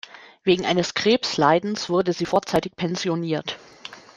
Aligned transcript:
Wegen 0.43 0.65
eines 0.65 0.95
Krebsleidens 0.95 1.87
wurde 1.87 2.11
sie 2.11 2.25
vorzeitig 2.25 2.75
pensioniert. 2.75 3.59